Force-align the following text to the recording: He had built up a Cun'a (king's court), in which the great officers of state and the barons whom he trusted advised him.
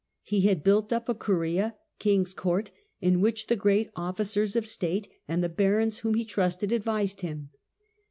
He 0.23 0.41
had 0.47 0.63
built 0.63 0.91
up 0.91 1.07
a 1.07 1.13
Cun'a 1.13 1.75
(king's 1.99 2.33
court), 2.33 2.71
in 3.01 3.21
which 3.21 3.45
the 3.45 3.55
great 3.55 3.91
officers 3.95 4.55
of 4.55 4.65
state 4.65 5.07
and 5.27 5.43
the 5.43 5.47
barons 5.47 5.99
whom 5.99 6.15
he 6.15 6.25
trusted 6.25 6.71
advised 6.71 7.21
him. 7.21 7.51